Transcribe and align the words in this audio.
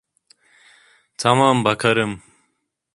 Tamam, 1.17 1.63
bakarım. 1.65 2.23